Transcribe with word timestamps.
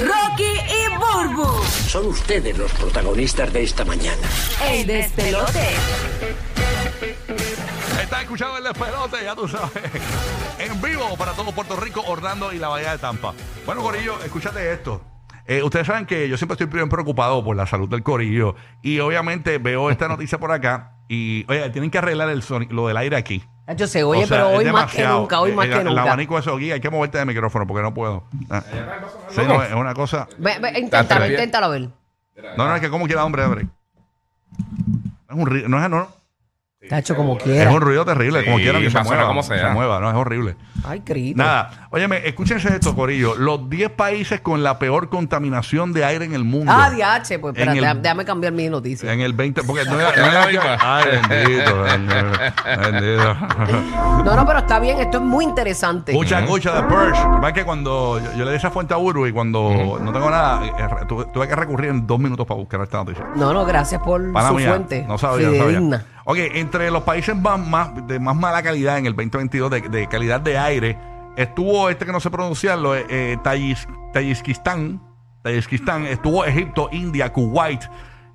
Rocky 0.00 0.44
y 0.44 0.88
Burbu, 0.96 1.62
Son 1.64 2.06
ustedes 2.06 2.56
los 2.56 2.72
protagonistas 2.72 3.52
de 3.52 3.62
esta 3.62 3.84
mañana. 3.84 4.16
el 4.70 4.86
despelote. 4.86 5.68
Estás 8.02 8.22
escuchando 8.22 8.58
el 8.58 8.64
despelote, 8.64 9.16
ya 9.22 9.34
tú 9.36 9.46
sabes. 9.48 9.70
En 10.58 10.80
vivo 10.80 11.14
para 11.16 11.32
todo 11.32 11.52
Puerto 11.52 11.76
Rico, 11.76 12.02
Orlando 12.06 12.52
y 12.52 12.58
la 12.58 12.68
Bahía 12.68 12.92
de 12.92 12.98
Tampa. 12.98 13.34
Bueno, 13.66 13.82
Corillo, 13.82 14.18
escúchate 14.24 14.72
esto. 14.72 15.02
Eh, 15.46 15.62
ustedes 15.62 15.86
saben 15.86 16.06
que 16.06 16.28
yo 16.28 16.36
siempre 16.36 16.54
estoy 16.54 16.66
bien 16.68 16.88
preocupado 16.88 17.44
por 17.44 17.54
la 17.56 17.66
salud 17.66 17.88
del 17.88 18.02
Corillo. 18.02 18.54
Y 18.80 18.98
obviamente 19.00 19.58
veo 19.58 19.90
esta 19.90 20.08
noticia 20.08 20.38
por 20.38 20.52
acá. 20.52 20.96
Y, 21.08 21.44
oye, 21.50 21.68
tienen 21.70 21.90
que 21.90 21.98
arreglar 21.98 22.28
el 22.30 22.42
soni- 22.42 22.70
lo 22.70 22.88
del 22.88 22.96
aire 22.96 23.16
aquí. 23.16 23.44
Yo 23.76 23.86
sé, 23.86 24.02
oye, 24.04 24.24
O 24.24 24.26
sea, 24.26 24.36
pero 24.38 24.50
es 24.50 24.58
hoy 24.58 24.64
más 24.72 24.90
que 24.90 24.98
demasiado. 24.98 25.20
nunca, 25.20 25.40
hoy 25.40 25.50
Eh, 25.50 25.54
más 25.54 25.64
el, 25.66 25.72
que 25.72 25.78
El 25.80 25.84
nunca. 25.86 26.02
abanico 26.02 26.34
de 26.34 26.40
eso 26.40 26.54
aquí, 26.56 26.72
hay 26.72 26.80
que 26.80 26.90
moverte 26.90 27.18
de 27.18 27.24
micrófono 27.24 27.66
porque 27.66 27.82
no 27.82 27.92
puedo. 27.94 28.24
Ah. 28.50 28.62
Sí, 29.30 29.40
no, 29.46 29.62
es 29.62 29.72
una 29.72 29.94
cosa. 29.94 30.28
Ve, 30.38 30.58
ve, 30.60 30.78
inténtalo, 30.78 31.20
bien. 31.22 31.32
inténtalo 31.32 31.66
a 31.66 31.68
ver. 31.70 31.88
No, 32.56 32.66
no, 32.68 32.74
es 32.74 32.80
que 32.80 32.90
como 32.90 33.06
quiera, 33.06 33.24
hombre, 33.24 33.44
hombre. 33.44 33.66
Es 35.28 35.36
un 35.36 35.46
ri- 35.46 35.66
no 35.66 35.82
es, 35.82 35.90
no, 35.90 36.08
Tacho, 36.88 37.14
como 37.16 37.36
es 37.36 37.42
quiera. 37.44 37.70
un 37.70 37.80
ruido 37.80 38.04
terrible, 38.04 38.40
Sí, 38.40 38.44
como 38.46 38.56
quiera 38.58 38.78
que 38.80 38.90
se 38.90 39.02
mueva. 39.02 39.26
como 39.26 39.42
se 39.42 39.56
sea. 39.58 39.70
mueva, 39.70 40.00
no, 40.00 40.08
es 40.10 40.16
horrible. 40.16 40.56
Ay, 40.84 41.00
grito. 41.06 41.38
Nada, 41.38 41.86
óyeme, 41.90 42.26
escúchense 42.26 42.68
esto, 42.74 42.94
Corillo. 42.96 43.36
Los 43.36 43.70
10 43.70 43.90
países 43.90 44.40
con 44.40 44.64
la 44.64 44.78
peor 44.80 45.08
contaminación 45.08 45.92
de 45.92 46.04
aire 46.04 46.24
en 46.24 46.34
el 46.34 46.42
mundo. 46.44 46.72
Ah, 46.74 46.90
DH, 46.90 47.38
pues 47.38 47.54
En 47.56 47.68
espérate, 47.68 47.78
el- 47.78 48.02
déjame- 48.02 48.24
cambiar 48.24 48.52
mi 48.52 48.68
noticia. 48.68 49.12
En 49.12 49.20
el 49.20 49.32
20, 49.32 49.62
porque 49.62 49.84
no 49.84 49.98
era, 50.00 50.10
No 50.16 50.26
es 50.26 50.32
la 50.34 50.46
misma. 50.48 50.76
Ay, 50.80 51.04
bendito, 51.28 51.82
bendito. 51.82 53.34
No, 54.24 54.36
no, 54.36 54.46
pero 54.46 54.58
está 54.58 54.78
bien, 54.80 54.98
esto 55.00 55.18
es 55.18 55.22
muy 55.24 55.44
interesante. 55.44 56.12
Mucha 56.12 56.40
escucha 56.40 56.74
de 56.74 56.82
Purge. 56.82 57.10
Lo 57.22 57.30
que 57.30 57.36
pasa 57.36 57.48
es 57.48 57.54
que 57.54 57.64
cuando 57.64 58.18
yo, 58.20 58.32
yo 58.38 58.44
le 58.44 58.50
di 58.50 58.56
esa 58.56 58.70
fuente 58.70 58.92
a 58.94 58.96
Burbu 58.96 59.26
y 59.26 59.32
cuando 59.32 59.98
no 60.02 60.12
tengo 60.12 60.30
nada, 60.30 60.64
eh, 60.66 60.72
tuve, 61.08 61.26
tuve 61.26 61.46
que 61.48 61.56
recurrir 61.56 61.90
en 61.90 62.06
dos 62.06 62.18
minutos 62.18 62.46
para 62.46 62.58
buscar 62.58 62.80
esta 62.82 62.98
noticia. 62.98 63.24
No, 63.36 63.52
no, 63.52 63.64
gracias 63.64 64.00
por 64.02 64.32
Pana 64.32 64.48
su 64.48 64.54
mía, 64.54 64.68
fuente. 64.68 65.04
No 65.06 65.16
sabía, 65.18 65.48
no 65.48 65.56
sabía. 65.58 66.04
Ok, 66.24 66.36
entre 66.38 66.90
los 66.90 67.02
países 67.02 67.34
más, 67.36 67.58
más- 67.58 68.06
de 68.06 68.18
más 68.20 68.36
mala 68.36 68.62
calidad 68.62 68.98
en 68.98 69.06
el 69.06 69.14
2022 69.16 69.70
de, 69.70 69.80
de 69.82 70.06
calidad 70.08 70.40
de 70.40 70.56
aire, 70.58 70.98
estuvo 71.36 71.88
este 71.90 72.06
que 72.06 72.12
no 72.12 72.20
sé 72.20 72.30
pronunciarlo, 72.30 72.94
eh, 72.94 73.06
eh, 73.08 73.38
Tayis- 73.42 73.86
Tayikistán, 74.12 75.02
Tayikistán, 75.42 76.06
estuvo 76.06 76.44
Egipto, 76.44 76.88
India, 76.92 77.32
Kuwait, 77.32 77.82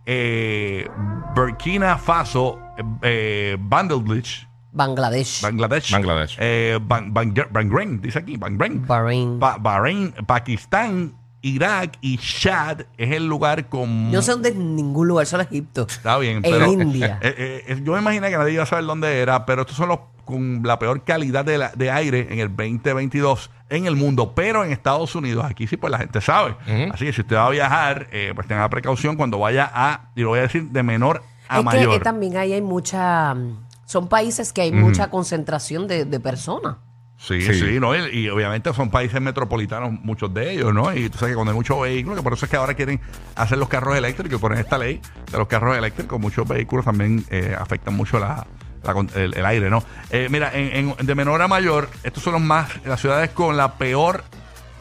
eh, 0.06 0.88
Burkina 1.36 1.98
Faso, 1.98 2.60
eh, 2.78 2.84
eh, 3.04 3.58
Bangladesh, 3.60 4.48
Bangladesh. 4.72 5.42
Bangladesh, 5.42 5.92
Bangladesh. 5.92 6.38
eh, 6.40 6.78
Ban- 6.82 7.14
Ban- 7.14 7.34
Bahrein, 7.52 8.02
dice 8.02 8.20
aquí, 8.20 8.38
Bahrein, 8.38 8.86
Bahrein. 8.86 9.40
Ba- 9.40 9.58
Bahrein, 9.58 10.14
Pakistán, 10.28 11.14
Irak 11.42 11.98
y 12.02 12.18
Chad 12.18 12.82
es 12.98 13.12
el 13.12 13.28
lugar 13.28 13.70
con 13.70 14.12
Yo 14.12 14.18
no 14.18 14.22
sé 14.22 14.32
dónde 14.32 14.50
es 14.50 14.56
ningún 14.56 15.08
lugar, 15.08 15.26
solo 15.26 15.44
Egipto. 15.44 15.86
Está 15.88 16.18
bien, 16.18 16.38
En 16.38 16.44
pero 16.44 16.66
India. 16.72 17.20
eh, 17.22 17.34
eh, 17.38 17.64
eh, 17.68 17.82
yo 17.84 17.94
me 17.94 18.00
imaginé 18.00 18.30
que 18.30 18.38
nadie 18.38 18.54
iba 18.54 18.64
a 18.64 18.66
saber 18.66 18.86
dónde 18.86 19.20
era, 19.22 19.46
pero 19.46 19.62
estos 19.62 19.78
son 19.78 19.90
los 19.90 20.00
con 20.26 20.62
la 20.64 20.78
peor 20.78 21.04
calidad 21.06 21.46
de, 21.46 21.58
la- 21.58 21.72
de 21.74 21.90
aire 21.90 22.28
en 22.32 22.40
el 22.40 22.50
2022 22.50 23.50
en 23.70 23.86
el 23.86 23.96
mundo, 23.96 24.34
pero 24.36 24.64
en 24.66 24.72
Estados 24.72 25.16
Unidos, 25.16 25.46
aquí 25.46 25.68
sí 25.68 25.78
pues 25.78 25.90
la 25.92 25.98
gente 26.00 26.20
sabe. 26.22 26.56
Así 26.92 27.06
que 27.06 27.14
si 27.14 27.22
usted 27.22 27.36
va 27.38 27.48
a 27.48 27.50
viajar, 27.50 28.08
eh, 28.12 28.32
pues 28.36 28.46
tenga 28.48 28.68
precaución 28.70 29.16
cuando 29.16 29.40
vaya 29.40 29.70
a, 29.74 30.10
y 30.16 30.22
lo 30.22 30.30
voy 30.30 30.40
a 30.40 30.42
decir 30.44 30.64
de 30.70 30.84
menor 30.84 31.24
a 31.48 31.60
es 31.60 31.64
mayor. 31.66 31.94
que 31.98 32.00
también 32.04 32.36
ahí 32.36 32.52
hay 32.54 32.62
mucha. 32.62 33.34
mm, 33.36 33.66
Son 33.86 34.10
países 34.10 34.52
que 34.52 34.62
hay 34.64 34.72
mucha 34.74 35.10
concentración 35.10 35.88
de, 35.88 36.04
de 36.04 36.20
personas. 36.20 36.76
Sí, 37.20 37.42
sí, 37.42 37.54
Sí. 37.56 37.80
¿no? 37.80 37.96
Y, 37.96 38.10
y 38.20 38.30
obviamente 38.30 38.72
son 38.73 38.90
países 38.92 39.20
metropolitanos, 39.20 39.92
muchos 40.04 40.32
de 40.34 40.52
ellos, 40.54 40.73
¿no? 40.73 40.94
Y 40.96 41.10
tú 41.10 41.18
sabes 41.18 41.32
que 41.32 41.36
cuando 41.36 41.52
hay 41.52 41.56
muchos 41.58 41.82
vehículos, 41.82 42.18
que 42.20 42.24
por 42.24 42.34
eso 42.34 42.46
es 42.46 42.52
que 42.52 42.58
ahora 42.58 42.76
quieren 42.76 43.02
hacer 43.36 43.58
los 43.58 43.68
carros 43.70 43.98
eléctricos 43.98 44.38
y 44.38 44.42
poner 44.42 44.59
esta 44.59 44.78
ley 44.78 45.02
de 45.32 45.38
los 45.38 45.48
carros 45.48 45.76
eléctricos, 45.78 46.20
muchos 46.20 46.48
vehículos 46.48 46.86
también 46.86 47.26
eh, 47.32 47.56
afectan 47.59 47.96
mucho 47.96 48.20
la, 48.20 48.46
la 48.84 48.94
con- 48.94 49.09
el, 49.16 49.34
el 49.34 49.46
aire, 49.47 49.69
¿no? 49.72 49.84
Eh, 50.12 50.28
mira, 50.30 50.52
en, 50.53 50.94
en- 51.00 51.06
de 51.08 51.16
menor 51.16 51.41
a 51.41 51.47
mayor, 51.47 51.90
estos 52.03 52.22
son 52.22 52.34
los 52.34 52.41
más, 52.41 52.69
las 52.86 53.02
ciudades 53.02 53.31
con 53.31 53.58
la 53.58 53.74
peor 53.80 54.24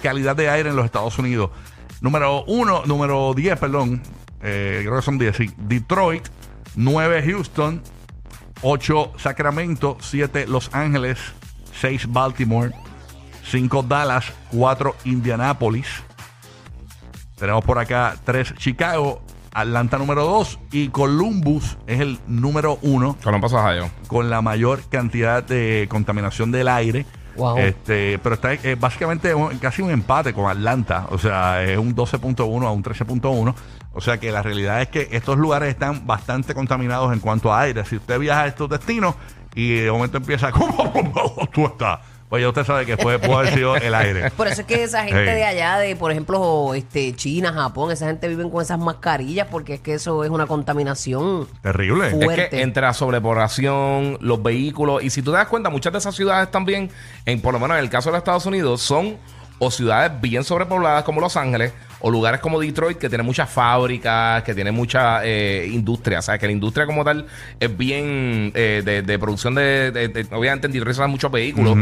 calidad 0.03 0.37
de 0.37 0.51
aire 0.51 0.69
en 0.69 0.77
los 0.77 0.85
Estados 0.85 1.19
Unidos. 1.19 1.51
Número 2.03 2.45
uno, 2.45 2.83
número 2.85 3.33
10, 3.35 3.59
perdón, 3.59 4.03
eh, 4.43 4.81
creo 4.83 4.97
que 4.97 5.03
son 5.03 5.17
10, 5.17 5.35
sí. 5.37 5.51
Detroit, 5.57 6.27
9 6.75 7.25
Houston, 7.31 7.83
8 8.61 9.13
Sacramento, 9.17 9.97
7 10.01 10.47
Los 10.47 10.69
Ángeles, 10.75 11.19
6 11.81 12.13
Baltimore, 12.13 12.73
5 13.51 13.83
Dallas, 13.85 14.33
4 14.53 14.95
Indianápolis. 15.05 15.87
Tenemos 17.39 17.65
por 17.65 17.79
acá 17.79 18.17
3 18.25 18.55
Chicago, 18.57 19.21
Atlanta 19.53 19.99
número 19.99 20.25
2 20.25 20.59
y 20.73 20.89
Columbus 20.89 21.77
es 21.87 22.01
el 22.01 22.19
número 22.27 22.79
1 22.83 23.17
Columbus, 23.23 23.53
Ohio. 23.53 23.91
con 24.07 24.31
la 24.31 24.41
mayor 24.43 24.81
cantidad 24.89 25.43
de 25.43 25.87
contaminación 25.91 26.51
del 26.51 26.69
aire. 26.69 27.05
Wow. 27.37 27.59
Este, 27.59 28.19
pero 28.23 28.37
está 28.37 28.55
eh, 28.55 28.77
básicamente 28.81 29.35
un- 29.35 29.59
casi 29.59 29.83
un 29.83 29.91
empate 29.91 30.33
con 30.33 30.51
Atlanta. 30.51 31.07
O 31.11 31.19
sea, 31.19 31.63
es 31.63 31.77
un 31.77 31.95
12.1 31.95 32.67
a 32.67 32.71
un 32.71 32.83
13.1. 32.83 33.55
O 33.93 34.01
sea 34.01 34.19
que 34.19 34.33
la 34.33 34.43
realidad 34.43 34.81
es 34.81 34.89
que 34.89 35.09
estos 35.13 35.37
lugares 35.37 35.69
están 35.69 36.07
bastante 36.07 36.55
contaminados 36.55 37.13
en 37.13 37.21
cuanto 37.21 37.53
a 37.53 37.61
aire. 37.61 37.85
Si 37.85 37.97
usted 37.97 38.19
viaja 38.19 38.43
a 38.43 38.47
estos 38.47 38.71
destinos 38.71 39.15
y 39.57 39.81
de 39.81 39.91
momento 39.91 40.19
empieza, 40.19 40.53
¿cómo 40.93 40.93
tú 41.53 41.67
estás? 41.67 41.99
Pues 42.29 42.43
ya 42.43 42.49
usted 42.49 42.65
sabe 42.65 42.85
que 42.87 42.97
puede, 42.97 43.21
puede 43.21 43.35
haber 43.35 43.55
sido 43.55 43.77
el 43.77 43.95
aire. 43.95 44.31
Por 44.37 44.49
eso 44.49 44.63
es 44.63 44.67
que 44.67 44.83
esa 44.83 45.05
gente 45.05 45.21
de 45.21 45.45
allá, 45.45 45.79
de 45.79 45.95
por 45.95 46.11
ejemplo, 46.11 46.75
este 46.75 47.15
China, 47.15 47.53
Japón, 47.53 47.93
esa 47.93 48.07
gente 48.09 48.27
viven 48.27 48.51
con 48.51 48.61
esas 48.63 48.81
mascarillas 48.81 49.47
porque 49.49 49.75
es 49.75 49.81
que 49.81 49.95
eso 49.95 50.25
es 50.25 50.31
una 50.31 50.45
contaminación. 50.49 51.47
Terrible. 51.63 52.11
Fu- 52.11 52.19
Es 52.19 52.25
Fuerte. 52.25 52.49
que 52.49 52.63
entre 52.63 52.83
la 52.83 52.93
sobrepoblación, 52.95 54.19
los 54.21 54.43
vehículos, 54.43 55.05
y 55.05 55.11
si 55.11 55.23
tú 55.23 55.31
te 55.31 55.37
das 55.39 55.47
cuenta, 55.47 55.71
muchas 55.71 55.93
de 55.93 56.01
esas 56.01 56.15
ciudades 56.17 56.51
también, 56.51 56.91
en, 57.27 57.41
por 57.41 57.53
lo 57.55 57.61
menos 57.61 57.77
en 57.79 57.85
el 57.85 57.91
caso 57.91 58.09
de 58.09 58.15
los 58.15 58.19
Estados 58.19 58.45
Unidos, 58.47 58.81
son 58.83 59.17
o 59.59 59.71
ciudades 59.71 60.13
bien 60.21 60.43
sobrepobladas 60.45 61.05
como 61.05 61.21
Los 61.21 61.37
Ángeles, 61.37 61.73
o 62.01 62.11
lugares 62.11 62.41
como 62.41 62.61
Detroit, 62.61 62.99
que 62.99 63.09
tienen 63.09 63.27
muchas 63.27 63.49
fábricas, 63.51 64.43
que 64.43 64.55
tienen 64.55 64.75
mucha 64.75 65.25
eh, 65.25 65.69
industria. 65.73 66.19
O 66.19 66.23
sea, 66.23 66.39
que 66.39 66.47
la 66.47 66.53
industria 66.53 66.87
como 66.87 67.05
tal 67.05 67.27
es 67.59 67.77
bien 67.77 68.53
eh, 68.55 68.83
de, 68.85 69.03
de 69.03 69.19
producción 69.19 69.55
de, 69.55 69.91
de- 69.93 70.09
de- 70.09 70.27
Obviamente 70.35 70.67
en 70.67 70.73
Detroit 70.73 70.95
se 70.97 71.01
dan 71.03 71.11
muchos 71.11 71.31
vehículos. 71.31 71.77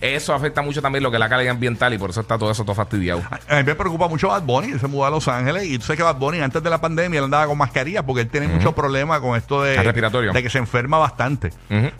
Eso 0.00 0.34
afecta 0.34 0.62
mucho 0.62 0.82
también 0.82 1.04
lo 1.04 1.10
que 1.12 1.16
es 1.16 1.20
la 1.20 1.28
calidad 1.28 1.52
ambiental 1.52 1.94
y 1.94 1.98
por 1.98 2.10
eso 2.10 2.22
está 2.22 2.36
todo 2.36 2.50
eso 2.50 2.64
todo 2.64 2.74
fastidiado. 2.74 3.22
A 3.48 3.56
mí 3.58 3.62
me 3.62 3.76
preocupa 3.76 4.08
mucho 4.08 4.26
Bad 4.26 4.42
Bunny, 4.42 4.72
él 4.72 4.80
se 4.80 4.88
mudó 4.88 5.06
a 5.06 5.10
Los 5.10 5.28
Ángeles 5.28 5.64
y 5.66 5.78
tú 5.78 5.84
sabes 5.84 5.98
que 5.98 6.02
Bad 6.02 6.16
Bunny 6.16 6.40
antes 6.40 6.60
de 6.60 6.68
la 6.70 6.80
pandemia 6.80 7.18
él 7.18 7.24
andaba 7.26 7.46
con 7.46 7.56
mascarilla 7.56 8.04
porque 8.04 8.22
él 8.22 8.28
tiene 8.28 8.48
muchos 8.48 8.74
problemas 8.74 9.20
con 9.20 9.36
esto 9.36 9.62
de, 9.62 9.76
respiratorio. 9.84 10.32
de 10.32 10.42
que 10.42 10.50
se 10.50 10.58
enferma 10.58 10.98
bastante. 10.98 11.52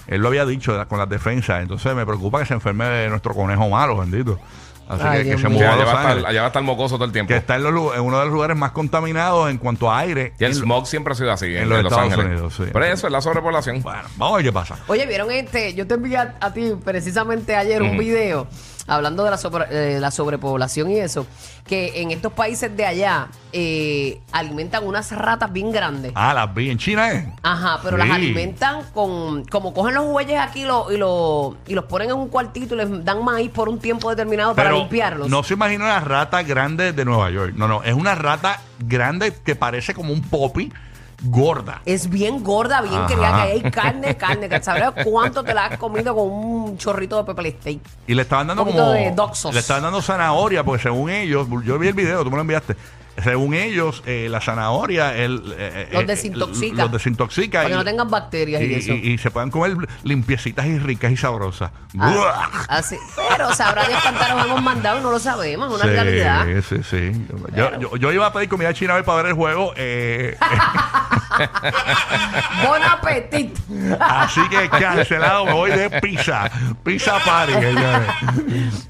Él 0.09 0.21
lo 0.21 0.27
había 0.29 0.45
dicho 0.45 0.85
con 0.89 0.99
las 0.99 1.09
defensas, 1.09 1.63
entonces 1.63 1.95
me 1.95 2.05
preocupa 2.05 2.41
que 2.41 2.47
se 2.47 2.55
enferme 2.55 2.87
de 2.87 3.09
nuestro 3.09 3.35
conejo 3.35 3.69
malo, 3.69 3.97
bendito. 3.99 4.41
Así 4.89 5.03
Ay, 5.07 5.25
que, 5.25 5.37
que 5.37 5.47
allá, 5.47 5.75
va 5.77 5.83
a 5.83 6.13
estar, 6.13 6.27
allá 6.27 6.41
va 6.41 6.47
a 6.47 6.49
estar 6.49 6.63
mocoso 6.63 6.97
todo 6.97 7.05
el 7.05 7.13
tiempo. 7.13 7.29
que 7.29 7.37
está 7.37 7.57
en, 7.57 7.63
los 7.63 7.95
en 7.95 8.01
uno 8.03 8.19
de 8.19 8.25
los 8.25 8.33
lugares 8.35 8.57
más 8.57 8.73
contaminados 8.73 9.49
en 9.51 9.59
cuanto 9.59 9.91
a 9.91 10.01
aire. 10.01 10.35
Y 10.39 10.45
el 10.45 10.55
smog 10.55 10.87
siempre 10.87 11.13
ha 11.13 11.17
sido 11.17 11.33
así 11.33 11.47
en, 11.47 11.69
los 11.69 11.79
en 11.79 11.85
Los 11.85 11.93
Estados 11.93 12.13
Ángeles. 12.13 12.33
Unidos, 12.33 12.55
sí. 12.57 12.65
Pero 12.73 12.85
eso 12.85 13.07
es 13.07 13.13
la 13.13 13.21
sobrepoblación. 13.21 13.81
Bueno, 13.83 14.03
vamos 14.17 14.35
a 14.35 14.37
ver 14.37 14.47
qué 14.47 14.53
pasa. 14.53 14.79
Oye, 14.89 15.07
¿vieron 15.07 15.31
este? 15.31 15.75
Yo 15.75 15.87
te 15.87 15.95
envié 15.95 16.17
a, 16.19 16.37
a 16.41 16.53
ti 16.53 16.73
precisamente 16.85 17.57
ayer 17.57 17.83
un 17.83 17.97
video 17.97 18.47
hablando 18.87 19.23
de 19.25 19.31
la, 19.31 19.37
sobre- 19.39 19.67
eh, 19.71 20.01
la 20.01 20.11
sobrepoblación 20.11 20.91
y 20.91 20.99
eso, 20.99 21.27
que 21.67 22.03
en 22.03 22.11
estos 22.11 22.33
países 22.33 22.77
de 22.77 22.85
allá 22.85 23.29
eh, 23.53 24.21
alimentan 24.33 24.85
unas 24.87 25.13
ratas 25.13 25.53
bien 25.53 25.71
grandes. 25.71 26.13
Ah, 26.15 26.35
las 26.35 26.53
vi 26.53 26.69
en 26.71 26.79
China, 26.79 27.13
¿eh? 27.13 27.33
Ajá, 27.43 27.79
pero 27.83 27.97
Sí. 27.97 28.03
las 28.07 28.17
alimentan 28.17 28.83
con, 28.93 29.45
como 29.45 29.73
cogen 29.73 29.95
los 29.95 30.07
bueyes 30.07 30.41
aquí 30.41 30.65
lo- 30.65 30.91
y, 30.93 30.97
lo, 30.97 31.57
y 31.67 31.75
los 31.75 31.85
ponen 31.85 32.11
en 32.11 32.17
un 32.17 32.29
cuartito 32.29 32.75
y 32.75 32.79
les 32.79 33.05
dan 33.05 33.25
maíz 33.25 33.51
por 33.51 33.69
un 33.69 33.79
tiempo 33.79 34.11
determinado 34.11 34.55
para 34.55 34.73
limpiarlos. 34.73 35.29
no 35.29 35.43
se 35.45 35.55
imagina 35.55 35.85
una 35.85 36.01
rata 36.01 36.43
grande 36.43 36.93
de 36.93 37.05
Nueva 37.05 37.31
York. 37.31 37.53
No, 37.57 37.69
no, 37.69 37.83
es 37.85 37.95
una 37.95 38.15
rata 38.17 38.61
grande 38.81 39.33
que 39.45 39.55
parece 39.55 39.95
como 39.95 40.13
un 40.13 40.23
poppy 40.23 40.73
gorda. 41.25 41.81
Es 41.85 42.09
bien 42.09 42.43
gorda, 42.43 42.81
bien 42.83 42.95
Ajá. 42.95 43.07
querida, 43.07 43.33
que 43.33 43.53
hay 43.53 43.63
carne, 43.71 44.17
carne, 44.17 44.49
que 44.49 44.63
sabrás 44.63 44.93
cuánto 45.05 45.43
te 45.43 45.55
la 45.55 45.67
has 45.67 45.79
comido 45.79 46.15
con 46.15 46.31
un 46.31 46.79
chorrito 46.79 47.17
de 47.17 47.25
pepper 47.25 47.53
steak. 47.61 47.81
Y 48.07 48.15
le 48.15 48.23
estaban 48.23 48.47
dando 48.47 48.63
Un 48.65 48.71
como. 48.73 48.91
de. 48.93 49.15
Le 49.53 49.59
estaban 49.59 49.83
dando 49.83 50.03
zanahoria, 50.03 50.65
porque 50.65 50.83
según 50.83 51.11
ellos, 51.11 51.47
yo 51.65 51.79
vi 51.79 51.89
el 51.89 51.95
video, 51.95 52.25
tú 52.25 52.31
me 52.31 52.37
lo 52.37 52.43
enviaste. 52.43 52.77
Según 53.23 53.55
ellos, 53.55 54.03
eh, 54.07 54.29
la 54.31 54.41
zanahoria 54.41 55.17
el, 55.17 55.55
eh, 55.59 55.89
Los 55.93 56.03
eh, 56.03 56.07
desintoxica. 56.07 56.83
Los 56.83 56.93
desintoxica. 56.93 57.59
Para 57.59 57.69
que 57.69 57.75
y- 57.75 57.77
no 57.79 57.85
tengan 57.85 58.09
bacterias 58.11 58.63
y, 58.63 58.65
y, 58.67 58.75
eso. 58.75 58.93
y- 58.93 59.13
y 59.13 59.19
se 59.19 59.31
puedan 59.31 59.51
comer 59.51 59.77
limpiecitas 60.05 60.67
y 60.67 60.79
ricas 60.79 61.13
y 61.13 61.17
sabrosas. 61.17 61.71
Ah, 61.99 62.49
así. 62.69 62.97
Pero 63.31 63.55
sabrá 63.55 63.85
Dios 63.87 64.01
cuántas 64.03 64.35
nos 64.35 64.47
hemos 64.47 64.63
mandado 64.63 64.99
y 64.99 65.03
no 65.03 65.11
lo 65.11 65.19
sabemos, 65.19 65.69
es 65.69 65.75
una 65.75 65.85
Sí, 65.85 65.91
realidad. 65.91 66.47
sí, 66.69 66.77
sí. 66.89 67.27
Yo, 67.55 67.79
yo, 67.79 67.97
yo 67.97 68.13
iba 68.13 68.27
a 68.27 68.33
pedir 68.33 68.49
comida 68.49 68.73
china 68.73 68.95
hoy 68.95 69.03
para 69.03 69.19
ver 69.19 69.27
el 69.27 69.35
juego. 69.35 69.73
eh, 69.77 70.37
Bon 72.67 72.83
appetit. 72.83 73.57
Así 74.01 74.41
que 74.49 74.69
cancelado, 74.69 75.47
me 75.47 75.53
voy 75.53 75.71
de 75.71 75.91
pizza. 76.01 76.51
Pizza 76.85 77.19
party, 77.25 77.53
señores. 77.53 78.09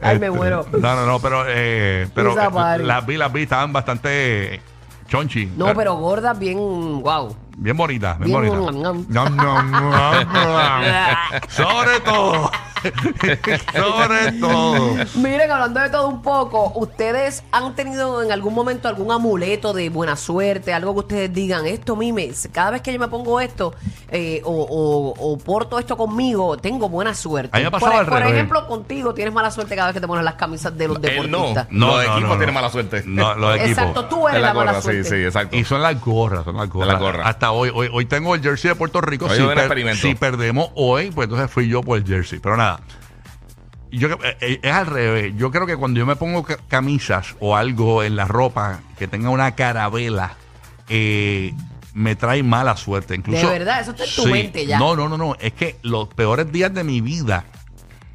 Ay, 0.01 0.19
me 0.19 0.27
Este, 0.27 0.31
muero. 0.31 0.67
No, 0.73 0.95
no, 0.97 1.07
no, 1.07 1.21
pero, 1.21 1.45
eh, 1.49 2.09
pero 2.15 2.33
eh, 2.41 2.79
las 2.83 3.07
vi, 3.07 3.17
las 3.17 3.33
vi, 3.33 3.43
estaban 3.43 3.73
bastante 3.73 4.12
chonchi. 5.09 5.47
No, 5.57 5.75
pero 5.75 5.97
gordas 5.97 6.39
bien, 6.39 6.57
wow. 7.03 7.37
Bien 7.63 7.77
bonitas, 7.77 8.19
bien, 8.19 8.41
Bien, 8.41 8.51
bonitas. 8.51 8.75
nom, 8.75 8.83
nom. 8.83 9.07
Nom, 9.09 9.37
nom, 9.37 9.71
nom, 9.71 9.91
nom. 10.33 11.41
Sobre 11.49 12.01
todo. 12.01 12.51
Sobre 13.73 14.33
todo. 14.41 14.95
Miren, 15.17 15.51
hablando 15.51 15.79
de 15.81 15.89
todo 15.91 16.09
un 16.09 16.21
poco, 16.23 16.73
¿ustedes 16.75 17.45
han 17.53 17.75
tenido 17.77 18.23
en 18.25 18.33
algún 18.33 18.55
momento 18.55 18.89
algún 18.89 19.13
amuleto 19.13 19.73
de 19.73 19.89
buena 19.89 20.17
suerte? 20.17 20.75
Algo 20.75 20.93
que 20.95 20.99
ustedes 21.01 21.33
digan, 21.33 21.65
esto 21.67 21.95
me, 21.95 22.13
cada 22.51 22.73
vez 22.73 22.83
que 22.83 22.93
yo 22.93 22.99
me 22.99 23.07
pongo 23.07 23.41
esto 23.41 23.75
eh, 24.11 24.43
o, 24.45 24.51
o- 24.53 25.33
o 25.33 25.39
porto 25.39 25.79
esto 25.79 25.97
conmigo, 25.97 26.57
tengo 26.57 26.89
buena 26.89 27.15
suerte. 27.15 27.57
A 27.57 27.59
mí 27.59 27.63
me 27.63 27.69
ha 27.69 27.71
pasado 27.71 27.93
por, 27.93 28.01
al 28.01 28.07
por 28.07 28.19
revés. 28.19 28.33
ejemplo, 28.35 28.67
contigo 28.67 29.15
tienes 29.15 29.33
mala 29.33 29.51
suerte 29.53 29.75
cada 29.77 29.89
vez 29.89 29.95
que 29.95 30.01
te 30.01 30.09
pones 30.09 30.25
las 30.25 30.35
camisas 30.35 30.77
de 30.77 30.89
los 30.89 30.97
Él 31.05 31.31
no. 31.31 31.39
deportistas. 31.39 31.67
Los 31.71 32.05
equipos 32.05 32.37
tienen 32.37 32.55
mala 32.55 32.71
suerte. 32.71 33.03
No, 33.07 33.35
los 33.37 33.55
equipos. 33.57 33.71
Exacto, 33.79 34.05
tú 34.07 34.27
eres 34.29 34.37
Es 34.39 34.43
la, 34.43 34.49
la 34.49 34.55
mala 34.55 34.75
sí, 34.75 34.83
suerte. 34.83 35.05
sí, 35.05 35.15
exacto. 35.25 35.57
Y 35.57 35.65
son 35.65 35.83
las 35.83 36.01
gorras, 36.01 36.45
son 36.45 36.57
las 36.57 36.69
gorras. 36.69 36.89
las 36.95 37.01
gorras. 37.01 37.27
Hasta 37.29 37.52
hoy, 37.53 37.71
hoy, 37.75 37.89
hoy 37.93 38.05
tengo 38.07 38.35
el 38.35 38.43
jersey 38.43 38.71
de 38.71 38.75
Puerto 38.75 39.01
Rico. 39.01 39.27
Hoy 39.27 39.37
Si, 39.37 39.41
hubo 39.43 39.49
un 39.49 39.55
per- 39.55 39.65
experimento. 39.65 40.01
si 40.01 40.15
perdemos 40.15 40.71
hoy, 40.75 41.11
pues 41.11 41.27
entonces 41.27 41.51
fui 41.51 41.69
yo 41.69 41.83
por 41.83 41.99
el 41.99 42.05
jersey. 42.07 42.39
Pero 42.41 42.57
nada. 42.57 42.81
Yo, 43.91 44.09
creo- 44.09 44.25
eh, 44.31 44.37
eh, 44.41 44.61
es 44.63 44.73
al 44.73 44.87
revés. 44.87 45.35
Yo 45.37 45.51
creo 45.51 45.67
que 45.67 45.77
cuando 45.77 45.99
yo 46.01 46.07
me 46.07 46.17
pongo 46.17 46.43
ca- 46.45 46.59
camisas 46.69 47.37
o 47.41 47.57
algo 47.57 48.03
en 48.03 48.17
la 48.17 48.25
ropa 48.25 48.81
que 48.99 49.07
tenga 49.07 49.29
una 49.31 49.55
carabela, 49.55 50.35
eh, 50.89 51.53
me 51.95 52.17
trae 52.17 52.43
mala 52.43 52.77
suerte. 52.77 53.15
Incluso, 53.15 53.47
De 53.51 53.59
verdad, 53.59 53.81
eso 53.83 53.91
está 53.91 54.05
en 54.05 54.15
tu 54.15 54.27
mente 54.27 54.65
ya. 54.67 54.79
No, 54.79 54.97
no, 54.97 55.11
no, 55.11 55.19
no. 55.19 55.37
Es 55.41 55.53
que 55.53 55.77
los 55.83 56.09
peores 56.09 56.51
días 56.51 56.73
de 56.73 56.85
mi 56.85 57.03
vida, 57.03 57.45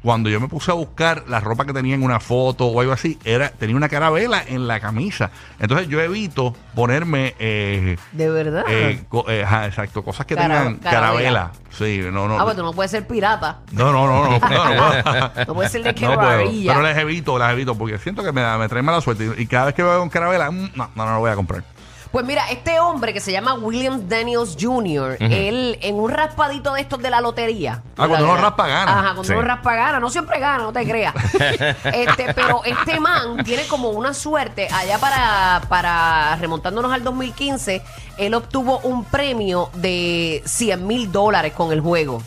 cuando 0.02 0.28
yo 0.30 0.40
me 0.40 0.48
puse 0.48 0.70
a 0.70 0.74
buscar 0.74 1.24
la 1.28 1.40
ropa 1.40 1.64
que 1.64 1.72
tenía 1.72 1.94
en 1.94 2.02
una 2.02 2.20
foto 2.20 2.66
o 2.66 2.80
algo 2.80 2.92
así, 2.92 3.18
era 3.24 3.50
tenía 3.50 3.76
una 3.76 3.88
carabela 3.88 4.42
en 4.46 4.66
la 4.68 4.80
camisa. 4.80 5.30
Entonces 5.58 5.88
yo 5.88 6.00
evito 6.00 6.54
ponerme 6.74 7.34
eh, 7.38 7.96
De 8.12 8.30
verdad. 8.30 8.64
eh, 8.68 9.02
co- 9.08 9.28
eh, 9.28 9.42
ajá, 9.44 9.66
exacto, 9.66 10.02
cosas 10.04 10.24
que 10.26 10.34
Cara- 10.34 10.58
tengan 10.58 10.76
carabela. 10.76 11.50
carabela. 11.50 11.52
Sí, 11.70 12.00
no, 12.12 12.26
no. 12.28 12.38
ah, 12.40 12.44
pues 12.44 12.56
tú 12.56 12.62
no 12.62 12.72
puedes 12.72 12.90
ser 12.90 13.06
pirata. 13.06 13.58
no, 13.72 13.92
no, 13.92 14.06
no, 14.06 14.24
no, 14.24 14.24
no, 14.24 14.30
no 14.30 14.40
puedo. 14.40 15.44
No 15.48 15.54
puedes 15.54 15.72
ser 15.72 15.82
de 15.82 15.92
No 16.00 16.14
puedo. 16.14 16.50
Pero 16.66 16.82
les 16.82 16.96
evito, 16.98 17.38
las 17.38 17.52
evito, 17.52 17.74
porque 17.76 17.98
siento 17.98 18.22
que 18.22 18.32
me, 18.32 18.58
me 18.58 18.68
trae 18.68 18.82
mala 18.82 19.00
suerte. 19.00 19.30
Y 19.36 19.46
cada 19.46 19.66
vez 19.66 19.74
que 19.74 19.82
veo 19.82 20.02
un 20.02 20.08
carabela, 20.08 20.50
mm, 20.50 20.70
no, 20.74 20.90
no, 20.94 21.04
no 21.06 21.12
lo 21.14 21.18
voy 21.20 21.30
a 21.30 21.34
comprar. 21.36 21.62
Pues 22.10 22.24
mira, 22.24 22.48
este 22.50 22.80
hombre 22.80 23.12
que 23.12 23.20
se 23.20 23.32
llama 23.32 23.52
William 23.54 24.08
Daniels 24.08 24.56
Jr., 24.58 25.18
él 25.20 25.78
en 25.82 25.94
un 25.96 26.10
raspadito 26.10 26.72
de 26.72 26.80
estos 26.80 27.00
de 27.02 27.10
la 27.10 27.20
lotería. 27.20 27.82
Ah, 27.98 28.08
cuando 28.08 28.24
uno 28.24 28.36
raspa, 28.38 28.66
gana. 28.66 28.90
Ajá, 28.92 29.02
cuando 29.08 29.24
Sí. 29.24 29.32
uno 29.32 29.42
raspa 29.42 29.74
gana. 29.74 30.00
No 30.00 30.08
siempre 30.08 30.40
gana, 30.40 30.64
no 30.64 30.72
te 30.72 30.86
creas. 30.88 31.14
este, 31.84 32.32
pero 32.34 32.62
este 32.64 32.98
man 32.98 33.44
tiene 33.44 33.66
como 33.66 33.90
una 33.90 34.14
suerte 34.14 34.68
allá 34.72 34.98
para, 34.98 35.60
para 35.68 36.36
remontándonos 36.36 36.90
al 36.92 37.04
2015, 37.04 37.82
él 38.16 38.34
obtuvo 38.34 38.78
un 38.84 39.04
premio 39.04 39.68
de 39.74 40.42
100 40.46 40.86
mil 40.86 41.12
dólares 41.12 41.52
con 41.52 41.72
el 41.72 41.80
juego. 41.82 42.22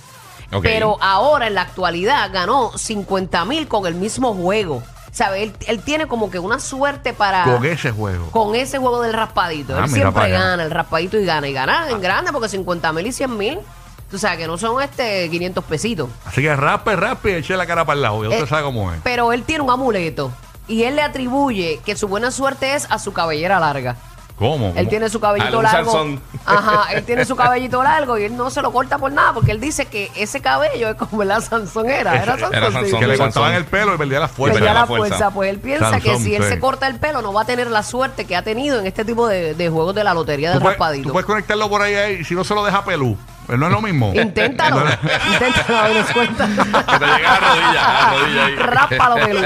Ok. 0.54 0.62
Pero 0.64 0.98
ahora 1.02 1.48
en 1.48 1.56
la 1.56 1.62
actualidad 1.62 2.30
ganó 2.32 2.78
50 2.78 3.46
mil 3.46 3.68
con 3.68 3.88
el 3.88 3.96
mismo 3.96 4.34
juego. 4.36 4.84
¿Sabes? 5.12 5.44
Él, 5.44 5.54
él 5.68 5.82
tiene 5.82 6.08
como 6.08 6.32
que 6.32 6.40
una 6.40 6.60
suerte 6.60 7.14
para 7.14 7.44
Con 7.44 7.66
ese 7.66 7.92
juego. 7.92 8.32
con 8.32 8.56
ese 8.56 8.78
juego 8.78 9.02
del 9.02 9.14
raspadito. 9.14 9.78
Ah, 9.78 9.84
Él 9.86 9.90
siempre 9.92 10.30
gana 10.30 10.64
el 10.64 10.72
raspadito 10.72 11.20
y 11.20 11.26
gana. 11.26 11.48
Y 11.50 11.54
gana 11.54 11.90
en 11.90 12.00
grande 12.02 12.32
porque 12.32 12.48
50 12.50 12.94
mil 12.94 13.06
y 13.08 13.12
100 13.12 13.38
mil. 13.38 13.60
Tú 14.10 14.18
sabes 14.18 14.38
que 14.40 14.48
no 14.48 14.58
son 14.58 14.82
este 14.82 15.30
500 15.30 15.64
pesitos. 15.66 16.10
Así 16.26 16.42
que 16.42 16.54
raspe, 16.56 16.96
raspe 16.96 17.32
y 17.32 17.36
eche 17.36 17.56
la 17.58 17.66
cara 17.66 17.86
para 17.86 17.96
el 17.96 18.02
lado. 18.02 18.24
Ya 18.24 18.30
usted 18.30 18.44
Eh, 18.44 18.48
sabe 18.48 18.64
cómo 18.64 18.92
es. 18.92 19.00
Pero 19.04 19.32
él 19.34 19.44
tiene 19.44 19.64
un 19.64 19.70
amuleto. 19.70 20.32
Y 20.68 20.84
él 20.84 20.96
le 20.96 21.02
atribuye 21.02 21.82
que 21.86 21.96
su 21.98 22.08
buena 22.08 22.32
suerte 22.32 22.76
es 22.76 22.88
a 22.90 23.00
su 23.00 23.12
cabellera 23.14 23.60
larga. 23.60 23.96
¿Cómo? 24.42 24.70
Él 24.70 24.74
¿Cómo? 24.76 24.90
tiene 24.90 25.08
su 25.10 25.20
cabellito 25.20 25.62
largo. 25.62 25.92
Sansón. 25.92 26.20
Ajá, 26.46 26.92
él 26.94 27.04
tiene 27.04 27.26
su 27.26 27.36
cabellito 27.36 27.84
largo 27.84 28.18
y 28.18 28.24
él 28.24 28.36
no 28.36 28.50
se 28.50 28.62
lo 28.64 28.72
corta 28.72 28.98
por 28.98 29.12
nada 29.12 29.34
porque 29.34 29.52
él 29.52 29.60
dice 29.62 29.86
que 29.86 30.10
ese 30.16 30.42
cabello 30.42 30.90
es 30.90 30.96
como 30.96 31.24
la 31.24 31.40
Sansonera. 31.42 32.16
Era 32.22 32.34
Ese- 32.34 32.42
Sansón. 32.42 32.54
era 32.56 32.68
sí. 32.68 32.74
Sansón. 32.74 33.00
Que 33.00 33.08
le 33.08 33.18
Sansón. 33.18 33.26
cortaban 33.44 33.54
el 33.54 33.66
pelo 33.66 33.94
y 33.94 33.98
perdía 34.00 34.20
la 34.20 34.28
Que 34.28 34.34
fuerza. 34.34 34.54
ya 34.56 34.60
Perdía 34.60 34.74
la 34.74 34.80
la 34.82 34.88
fuerza. 34.88 35.08
fuerza, 35.10 35.30
pues 35.32 35.50
él 35.52 35.60
piensa 35.60 35.92
que 36.00 36.08
Sansón, 36.10 36.24
si 36.24 36.36
él 36.36 36.42
sí. 36.44 36.50
se 36.50 36.60
corta 36.60 36.88
el 36.88 36.96
pelo 37.00 37.22
no 37.22 37.32
va 37.32 37.44
a 37.44 37.46
tener 37.46 37.68
la 37.70 37.84
suerte 37.84 38.26
que 38.26 38.36
ha 38.36 38.42
tenido 38.42 38.80
en 38.80 38.88
este 38.88 39.06
tipo 39.06 39.28
de, 39.28 39.54
de 39.54 39.70
juegos 39.70 39.94
de 39.94 40.04
la 40.04 40.16
lotería 40.16 40.50
del 40.50 40.60
puedes, 40.60 40.78
raspadito. 40.80 41.08
tú 41.10 41.14
puedes 41.14 41.28
conectarlo 41.28 41.70
por 41.70 41.84
ahí, 41.84 41.94
ahí 41.94 42.14
y 42.22 42.24
si 42.24 42.34
no 42.34 42.44
se 42.44 42.56
lo 42.56 42.66
deja 42.66 42.84
pelú. 42.84 43.16
No 43.58 43.66
es 43.68 43.72
lo 43.72 43.82
mismo. 43.82 44.12
Inténtalo. 44.16 44.84
Inténtalo, 45.34 45.78
a 45.78 45.84
ver, 45.88 45.96
nos 45.98 46.12
cuenta. 46.12 46.48
Que 46.48 47.00
te 47.00 47.06
llega 47.06 47.36
a 47.36 47.40
la 47.42 47.48
rodilla, 47.50 47.86
a 47.86 47.94
la 48.14 48.20
rodilla 48.20 48.46
ahí. 48.46 48.56
Rápalo, 48.56 49.16
Pelú. 49.16 49.42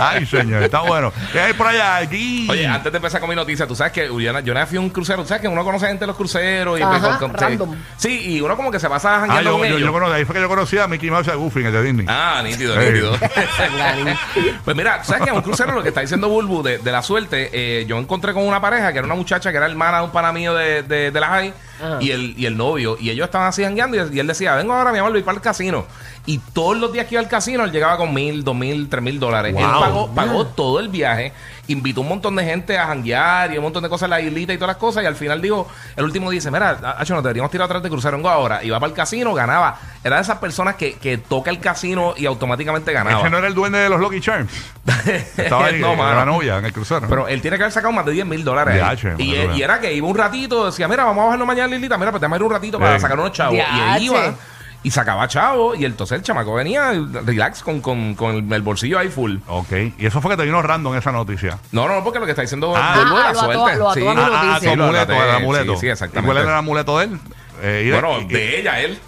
Ay, 0.00 0.26
señor, 0.26 0.62
está 0.62 0.80
bueno. 0.80 1.12
¿Qué 1.32 1.40
hay 1.40 1.52
por 1.52 1.66
allá? 1.66 1.96
Aquí. 1.96 2.46
Oye, 2.50 2.66
antes 2.66 2.90
de 2.92 2.96
empezar 2.96 3.20
con 3.20 3.30
mi 3.30 3.36
noticia, 3.36 3.66
tú 3.66 3.74
sabes 3.76 3.92
que 3.92 4.06
yo, 4.06 4.14
una- 4.30 4.40
yo 4.40 4.52
una 4.52 4.60
vez 4.60 4.68
fui 4.68 4.78
a 4.78 4.80
un 4.80 4.90
crucero, 4.90 5.22
tú 5.22 5.28
sabes 5.28 5.40
que 5.42 5.48
uno 5.48 5.64
conoce 5.64 5.86
gente 5.86 6.04
en 6.04 6.08
los 6.08 6.16
cruceros 6.16 6.78
y 6.78 6.82
Ajá, 6.82 6.90
pues, 6.98 7.16
con- 7.16 7.30
con- 7.30 7.34
random. 7.40 7.74
Sí, 7.96 8.34
y 8.36 8.40
uno 8.40 8.56
como 8.56 8.70
que 8.70 8.80
se 8.80 8.88
pasa 8.88 9.16
Ah, 9.16 9.20
jangueando 9.20 9.50
yo, 9.50 9.58
con 9.58 9.68
yo, 9.68 9.76
ellos. 9.76 9.86
yo 9.86 9.92
conocí, 9.92 10.12
ahí 10.14 10.24
fue 10.24 10.34
que 10.34 10.40
yo 10.40 10.48
conocía 10.48 10.84
a 10.84 10.88
Mickey 10.88 11.10
Mouse 11.10 11.26
y 11.26 11.30
a 11.30 11.34
Goofy 11.34 11.60
en 11.60 11.66
el 11.66 11.72
de 11.72 11.82
Disney. 11.82 12.06
Ah, 12.08 12.40
nítido, 12.44 12.76
nítido. 12.76 13.16
pues 14.64 14.76
mira, 14.76 15.00
tú 15.02 15.08
sabes 15.08 15.22
que 15.24 15.30
en 15.30 15.36
un 15.36 15.42
crucero 15.42 15.72
lo 15.72 15.82
que 15.82 15.88
está 15.88 16.00
diciendo 16.00 16.28
Bulbu 16.28 16.62
de, 16.62 16.78
de 16.78 16.92
la 16.92 17.02
suerte, 17.02 17.50
eh, 17.52 17.84
yo 17.86 17.98
encontré 17.98 18.32
con 18.32 18.46
una 18.46 18.60
pareja 18.60 18.92
que 18.92 18.98
era 18.98 19.06
una 19.06 19.14
muchacha 19.14 19.50
que 19.50 19.56
era 19.56 19.66
hermana 19.66 19.98
de 19.98 20.04
un 20.04 20.10
pana 20.12 20.32
mío 20.32 20.54
de, 20.54 20.82
de, 20.82 21.10
de 21.10 21.20
la 21.20 21.26
high 21.28 21.52
Ajá. 21.80 21.98
y 22.00 22.10
el, 22.10 22.34
y 22.38 22.46
el 22.46 22.56
novio, 22.56 22.96
y 23.00 23.10
ellos 23.10 23.24
estaban 23.24 23.48
así 23.48 23.62
jangueando 23.62 23.96
y, 23.96 24.16
y 24.16 24.20
él 24.20 24.26
decía, 24.26 24.54
vengo 24.54 24.72
ahora 24.72 24.92
mi 24.92 24.98
amor, 24.98 25.12
voy 25.12 25.22
para 25.22 25.36
el 25.36 25.42
casino. 25.42 25.86
Y 26.24 26.38
todos 26.38 26.76
los 26.76 26.92
días 26.92 27.06
que 27.06 27.16
iba 27.16 27.20
al 27.20 27.28
casino, 27.28 27.64
él 27.64 27.72
llegaba 27.72 27.96
con 27.96 28.14
mil, 28.14 28.44
dos 28.44 28.54
mil, 28.54 28.88
tres 28.88 29.02
mil 29.02 29.18
dólares. 29.18 29.56
Él 29.56 29.64
pagó, 29.64 30.14
pagó 30.14 30.46
todo 30.46 30.78
el 30.78 30.88
viaje, 30.88 31.32
invitó 31.66 32.02
un 32.02 32.08
montón 32.08 32.36
de 32.36 32.44
gente 32.44 32.78
a 32.78 32.86
janguear 32.86 33.52
y 33.52 33.56
un 33.58 33.64
montón 33.64 33.82
de 33.82 33.88
cosas 33.88 34.04
en 34.06 34.10
la 34.10 34.20
islita 34.20 34.52
y 34.52 34.56
todas 34.56 34.68
las 34.68 34.76
cosas. 34.76 35.02
Y 35.02 35.06
al 35.06 35.16
final 35.16 35.42
dijo, 35.42 35.66
el 35.96 36.04
último 36.04 36.30
dice, 36.30 36.52
mira, 36.52 36.94
Hacho, 36.96 37.14
nos 37.14 37.24
deberíamos 37.24 37.50
tirar 37.50 37.64
atrás 37.64 37.82
de 37.82 37.88
crucero 37.88 38.16
vengo 38.16 38.28
ahora. 38.28 38.62
Iba 38.62 38.78
para 38.78 38.90
el 38.90 38.96
casino, 38.96 39.34
ganaba. 39.34 39.76
Era 40.04 40.16
de 40.16 40.22
esas 40.22 40.38
personas 40.38 40.76
que, 40.76 40.94
que 40.94 41.18
toca 41.18 41.50
el 41.50 41.58
casino 41.58 42.14
y 42.16 42.26
automáticamente 42.26 42.92
ganaba. 42.92 43.20
Ese 43.20 43.30
no 43.30 43.38
era 43.38 43.48
el 43.48 43.54
duende 43.54 43.78
de 43.78 43.88
los 43.88 43.98
Lucky 43.98 44.20
Charms. 44.20 44.52
Estaba 45.36 45.66
ahí, 45.66 45.80
No, 45.80 45.94
eh, 45.94 45.96
la 45.96 46.24
novia 46.24 46.58
en 46.58 46.66
el 46.66 46.72
crucero. 46.72 47.06
Pero 47.08 47.26
él 47.26 47.40
tiene 47.42 47.56
que 47.56 47.64
haber 47.64 47.72
sacado 47.72 47.92
más 47.92 48.06
de 48.06 48.12
10 48.12 48.26
mil 48.26 48.44
dólares. 48.44 48.74
Diache, 48.74 49.14
y, 49.18 49.32
madura. 49.32 49.56
y 49.56 49.62
era 49.62 49.80
que 49.80 49.92
iba 49.92 50.06
un 50.06 50.16
ratito, 50.16 50.66
decía, 50.66 50.86
mira, 50.86 51.02
vamos 51.02 51.22
a 51.22 51.24
bajarnos 51.24 51.46
mañana, 51.48 51.68
Lilita. 51.68 51.98
Mira, 51.98 52.12
pues 52.12 52.20
te 52.20 52.26
vamos 52.26 52.36
a 52.36 52.38
ir 52.38 52.44
un 52.44 52.52
ratito 52.52 52.78
para 52.78 53.00
sacar 53.00 53.18
unos 53.18 53.32
chavos. 53.32 53.56
Y 53.56 53.60
él 53.60 54.02
iba 54.02 54.34
y 54.82 54.90
sacaba 54.90 55.28
chavos. 55.28 55.78
Y 55.78 55.84
entonces 55.84 56.18
el 56.18 56.22
chamaco 56.24 56.54
venía 56.54 56.92
relax 57.24 57.62
con, 57.62 57.80
con, 57.80 58.14
con 58.14 58.34
el, 58.36 58.52
el 58.52 58.62
bolsillo 58.62 58.98
ahí 58.98 59.08
full. 59.08 59.36
ok. 59.46 59.72
Y 59.98 60.06
eso 60.06 60.20
fue 60.20 60.30
que 60.32 60.36
te 60.36 60.44
vino 60.44 60.60
random 60.62 60.94
esa 60.96 61.12
noticia. 61.12 61.58
No, 61.72 61.86
no, 61.88 61.94
no, 61.96 62.04
porque 62.04 62.18
lo 62.18 62.24
que 62.26 62.32
está 62.32 62.42
diciendo 62.42 62.74
Ah. 62.76 62.94
Ah, 62.96 63.32
la 63.32 63.34
suerte. 63.34 63.76
lo 63.76 63.90
ató 63.90 63.94
Sí. 63.94 64.06
Ah, 64.06 64.52
ah, 64.54 64.58
tu 64.60 64.66
lo 64.76 64.84
amuleto, 64.84 65.12
el 65.12 65.30
amuleto. 65.30 65.74
Sí, 65.74 65.80
sí, 65.80 65.86
¿Y 65.86 65.90
exactamente. 65.90 66.26
cuál 66.32 66.42
era 66.42 66.52
el 66.52 66.58
amuleto 66.58 66.98
de 66.98 67.04
él? 67.06 67.18
Eh, 67.64 67.82
y 67.86 67.90
de- 67.90 68.00
Bueno, 68.00 68.20
y- 68.22 68.24
de 68.32 68.60
ella, 68.60 68.80
él. 68.80 68.98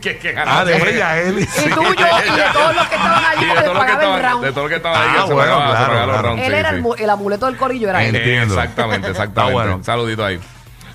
que, 0.00 0.18
que 0.18 0.32
ganaba 0.32 0.60
Ah, 0.60 0.64
de 0.64 0.76
ella, 0.90 1.18
él. 1.20 1.40
Y 1.40 1.44
tuyo 1.70 1.90
y 1.90 2.36
de 2.36 2.42
todos 2.52 2.74
los 2.76 2.86
que 2.86 2.94
estaban 2.94 3.24
allí 3.24 3.44
Y 3.44 3.48
de 3.48 3.54
porque 3.54 3.64
todo 3.64 3.74
lo 3.74 3.80
que 3.80 3.86
pagaba 3.86 3.90
el 3.90 3.98
estaban, 3.98 4.16
de 4.22 4.28
round. 4.28 4.54
todo 4.54 4.62
lo 4.64 4.68
que 4.68 4.76
estaban 4.76 5.02
ahí, 5.02 5.08
Ah, 5.10 5.20
que 5.22 5.26
se 5.28 5.34
bueno, 5.34 5.52
se 5.52 5.58
claro, 5.58 5.74
pagaba 5.86 6.06
los 6.06 6.12
claro. 6.14 6.28
rounds, 6.28 6.42
Él 6.46 6.52
sí, 6.52 6.58
era 6.58 6.68
sí. 6.70 6.74
el, 6.76 6.82
mu- 6.82 6.94
el 6.94 7.10
amuleto 7.10 7.46
del 7.46 7.56
corillo, 7.56 7.88
era 7.90 8.04
él. 8.04 8.14
Entiendo. 8.14 8.54
Exactamente, 8.54 9.08
exactamente. 9.10 9.40
Está 9.40 9.52
bueno. 9.70 9.84
Saludito 9.84 10.24
ahí. 10.24 10.38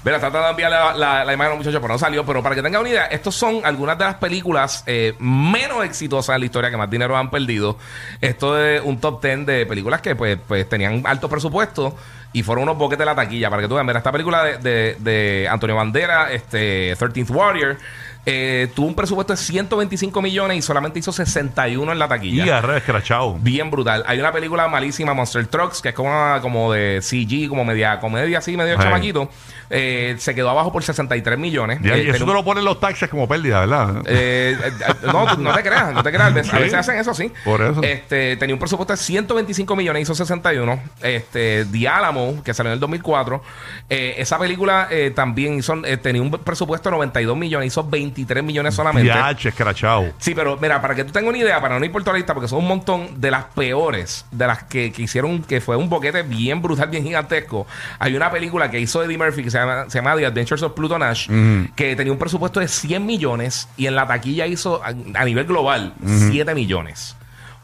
Mira, 0.05 0.19
trata 0.19 0.43
de 0.43 0.49
enviar 0.51 0.95
la, 0.95 1.23
imagen 1.33 1.41
a 1.41 1.49
los 1.49 1.57
muchachos, 1.57 1.81
pero 1.81 1.95
no 1.95 1.97
salió. 1.97 2.23
Pero 2.23 2.43
para 2.43 2.53
que 2.53 2.61
tengan 2.61 2.81
una 2.81 2.89
idea, 2.91 3.05
estos 3.05 3.33
son 3.33 3.61
algunas 3.65 3.97
de 3.97 4.05
las 4.05 4.15
películas 4.15 4.83
eh, 4.85 5.15
menos 5.17 5.83
exitosas 5.83 6.35
de 6.35 6.39
la 6.41 6.45
historia 6.45 6.69
que 6.69 6.77
más 6.77 6.91
dinero 6.91 7.17
han 7.17 7.31
perdido. 7.31 7.75
Esto 8.21 8.55
es 8.63 8.83
un 8.83 8.99
top 8.99 9.19
10 9.19 9.47
de 9.47 9.65
películas 9.65 10.01
que 10.01 10.15
pues, 10.15 10.37
pues 10.47 10.69
tenían 10.69 11.01
alto 11.07 11.27
presupuesto 11.27 11.97
y 12.33 12.43
fueron 12.43 12.65
unos 12.65 12.77
boquetes 12.77 12.99
de 12.99 13.05
la 13.05 13.15
taquilla. 13.15 13.49
Para 13.49 13.63
que 13.63 13.67
tú 13.67 13.73
veas, 13.73 13.85
mira, 13.87 13.97
esta 13.97 14.11
película 14.11 14.43
de, 14.43 14.57
de, 14.59 14.95
de 14.99 15.47
Antonio 15.49 15.75
Bandera, 15.75 16.31
este 16.31 16.95
13th 16.95 17.31
Warrior, 17.31 17.77
eh, 18.25 18.69
tuvo 18.75 18.87
un 18.87 18.95
presupuesto 18.95 19.33
de 19.33 19.37
125 19.37 20.21
millones 20.21 20.57
y 20.57 20.61
solamente 20.61 20.99
hizo 20.99 21.11
61 21.11 21.91
en 21.91 21.99
la 21.99 22.07
taquilla. 22.07 22.45
Y 22.45 22.49
arre, 22.49 22.77
escrachado. 22.77 23.37
Bien 23.39 23.69
brutal. 23.69 24.03
Hay 24.07 24.19
una 24.19 24.31
película 24.31 24.67
malísima, 24.67 25.13
Monster 25.13 25.45
Trucks, 25.47 25.81
que 25.81 25.89
es 25.89 25.95
como, 25.95 26.09
una- 26.09 26.41
como 26.41 26.71
de 26.73 27.01
CG, 27.01 27.47
como 27.49 27.63
media 27.65 27.99
comedia 27.99 28.39
así, 28.39 28.57
medio 28.57 28.75
Ay. 28.77 28.83
chamaquito. 28.83 29.29
Eh, 29.69 30.15
se 30.19 30.35
quedó 30.35 30.49
abajo 30.51 30.71
por 30.71 30.83
63 30.83 31.37
millones. 31.39 31.79
Y, 31.83 31.87
Eh, 31.87 31.97
y 31.97 32.01
eso 32.09 32.11
tenía 32.13 32.25
te 32.27 32.33
lo 32.33 32.43
ponen 32.45 32.63
los 32.65 32.79
taxes 32.79 33.09
como 33.09 33.27
pérdida, 33.27 33.61
¿verdad? 33.61 34.03
eh, 34.05 34.55
eh, 34.63 34.71
no, 35.05 35.35
no 35.37 35.53
te 35.53 35.63
creas, 35.63 35.93
no 35.93 36.03
te 36.03 36.09
creas. 36.11 36.25
A 36.55 36.59
veces, 36.59 36.69
Sí. 36.71 36.75
hacen 36.75 36.97
eso, 36.97 37.13
sí. 37.13 37.31
Por 37.43 37.61
eso. 37.61 37.81
Este, 37.83 38.37
tenía 38.37 38.53
un 38.55 38.59
presupuesto 38.59 38.93
de 38.93 38.97
125 38.97 39.75
millones, 39.75 40.03
hizo 40.03 40.15
61. 40.15 40.79
Este, 41.01 41.65
The 41.71 41.87
Alamo, 41.87 42.41
que 42.43 42.53
salió 42.53 42.71
en 42.71 42.73
el 42.73 42.79
2004. 42.79 43.41
eh, 43.89 44.15
esa 44.17 44.37
película 44.39 44.87
también 45.13 45.55
hizo, 45.59 45.75
tenía 46.01 46.21
un 46.21 46.31
presupuesto 46.31 46.89
de 46.89 46.95
92 46.95 47.37
millones, 47.37 47.67
hizo 47.67 47.87
23 48.15 48.43
millones 48.43 48.73
solamente. 48.73 49.07
Ya, 49.07 49.31
escrachado. 49.31 50.13
Sí, 50.17 50.33
pero 50.33 50.57
mira, 50.57 50.81
para 50.81 50.95
que 50.95 51.03
tú 51.03 51.11
tengas 51.11 51.29
una 51.29 51.37
idea, 51.37 51.59
para 51.59 51.77
no 51.77 51.85
ir 51.85 51.91
por 51.91 52.01
toda 52.01 52.13
la 52.13 52.19
lista, 52.19 52.33
porque 52.33 52.47
son 52.47 52.59
un 52.59 52.67
montón 52.67 53.19
de 53.19 53.29
las 53.29 53.45
peores, 53.45 54.25
de 54.31 54.47
las 54.47 54.63
que, 54.63 54.91
que 54.91 55.03
hicieron, 55.03 55.43
que 55.43 55.59
fue 55.59 55.75
un 55.75 55.89
boquete 55.89 56.23
bien 56.23 56.61
brutal, 56.61 56.89
bien 56.89 57.03
gigantesco. 57.03 57.67
Hay 57.99 58.15
una 58.15 58.31
película 58.31 58.71
que 58.71 58.79
hizo 58.79 59.03
Eddie 59.03 59.17
Murphy 59.17 59.43
que 59.43 59.51
se 59.51 59.57
llama, 59.57 59.89
se 59.89 59.97
llama 59.97 60.15
The 60.15 60.25
Adventures 60.27 60.63
of 60.63 60.73
Pluto 60.73 60.97
Nash, 60.97 61.29
que 61.75 61.95
tenía 61.95 62.13
un 62.13 62.19
presupuesto 62.19 62.59
de 62.59 62.67
100 62.67 63.05
millones 63.05 63.67
y 63.77 63.87
en 63.87 63.95
la 63.95 64.07
taquilla 64.07 64.45
hizo 64.47 64.81
a, 64.83 64.87
a 64.87 65.25
nivel 65.25 65.45
global 65.45 65.93
7 66.05 66.55
millones. 66.55 67.15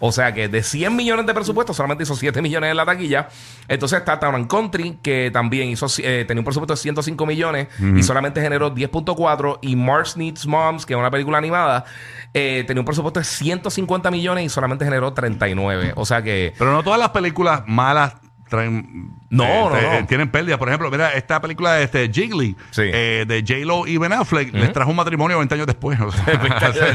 O 0.04 0.12
sea 0.12 0.34
que 0.34 0.50
de 0.50 0.64
100 0.64 0.96
millones 0.96 1.28
de 1.28 1.34
presupuesto 1.34 1.76
solamente 1.76 2.04
hizo 2.04 2.16
7 2.16 2.42
millones 2.42 2.72
en 2.72 2.78
la 2.78 2.86
taquilla. 2.86 3.30
Entonces 3.68 4.00
está 4.00 4.20
Town 4.20 4.48
Country, 4.48 4.98
que 5.02 5.30
también 5.32 5.70
hizo, 5.70 5.86
eh, 6.00 6.26
tenía 6.28 6.42
un 6.42 6.46
presupuesto 6.46 6.74
de 6.74 6.78
105 6.78 7.26
millones 7.28 7.68
y 7.96 8.02
solamente 8.02 8.42
generó 8.42 8.74
10.4. 8.74 9.60
Y 9.62 9.76
March 9.76 10.18
Needs 10.18 10.48
Moms, 10.48 10.88
que 10.88 10.94
es 10.94 11.00
una 11.00 11.12
película 11.12 11.38
animada, 11.38 11.86
eh, 12.34 12.64
tenía 12.66 12.82
un 12.82 12.86
presupuesto 12.86 13.20
de 13.20 13.26
150 13.26 14.10
millones 14.10 14.46
y 14.46 14.50
solamente 14.50 14.86
generó 14.86 15.14
39. 15.14 15.94
O 15.96 16.06
sea 16.06 16.24
que... 16.24 16.54
Pero 16.58 16.72
no 16.72 16.82
todas 16.82 17.00
las 17.00 17.10
películas 17.10 17.62
malas 17.68 18.16
traen. 18.50 19.21
No, 19.32 19.44
eh, 19.46 19.82
no, 19.82 19.90
te- 19.90 20.02
no. 20.02 20.08
Tienen 20.08 20.30
pérdida. 20.30 20.58
Por 20.60 20.68
ejemplo, 20.68 20.92
mira, 20.92 21.14
esta 21.14 21.42
película 21.42 21.74
de 21.74 21.84
este 21.86 22.12
Jiggly, 22.12 22.56
Sí. 22.70 22.82
eh, 22.86 23.26
de 23.28 23.42
J-Lo 23.42 23.88
y 23.88 23.98
Ben 23.98 24.14
Affleck, 24.14 24.54
les 24.54 24.72
trajo 24.74 24.92
un 24.92 24.98
matrimonio 24.98 25.38
20 25.38 25.56
años 25.56 25.68
después. 25.68 26.00
o 26.00 26.12
sea, 26.12 26.26
Le 26.34 26.50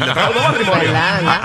trajo 0.07 0.33
dos 0.33 0.43
matrimonios. 0.45 0.93